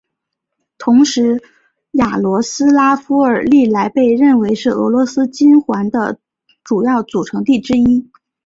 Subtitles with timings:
[0.79, 1.43] 同时
[1.91, 6.17] 雅罗斯拉夫尔历来被认为是俄罗斯金环的
[6.63, 8.09] 主要组成地区之一。